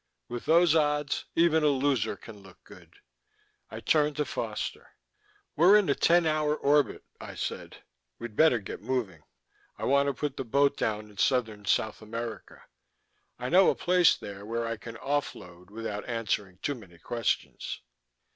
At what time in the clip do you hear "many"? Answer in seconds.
16.73-16.97